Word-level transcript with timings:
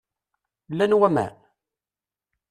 Llan 0.71 0.97
waman? 0.99 1.35